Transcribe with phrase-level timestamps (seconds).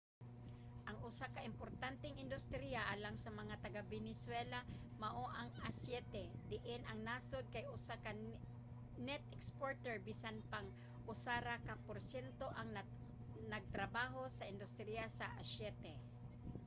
[0.89, 4.59] ang usa ka importanteng industriya alang sa mga taga-venezuela
[5.03, 8.11] mao ang aseite diin ang nasod kay usa ka
[9.07, 10.67] net exporter bisan pang
[11.13, 12.69] usa ra ka porsyento ang
[13.53, 15.93] nagtrabaho sa industriya sa aseite